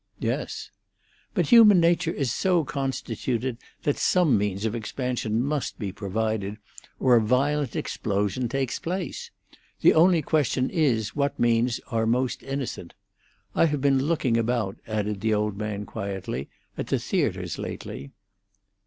"Yes." 0.17 0.71
"But 1.35 1.49
human 1.49 1.79
nature 1.79 2.09
is 2.09 2.33
so 2.33 2.63
constituted 2.63 3.59
that 3.83 3.97
some 3.99 4.35
means 4.35 4.65
of 4.65 4.73
expansion 4.73 5.43
must 5.43 5.77
be 5.77 5.91
provided, 5.91 6.57
or 6.99 7.15
a 7.17 7.21
violent 7.21 7.75
explosion 7.75 8.49
takes 8.49 8.79
place. 8.79 9.29
The 9.81 9.93
only 9.93 10.23
question 10.23 10.71
is 10.71 11.15
what 11.15 11.39
means 11.39 11.79
are 11.91 12.07
most 12.07 12.41
innocent. 12.41 12.95
I 13.53 13.65
have 13.67 13.79
been 13.81 14.01
looking 14.05 14.37
about," 14.37 14.77
added 14.87 15.21
the 15.21 15.35
old 15.35 15.55
man 15.55 15.85
quietly, 15.85 16.49
"at 16.79 16.87
the 16.87 16.97
theatres 16.97 17.59
lately." 17.59 18.09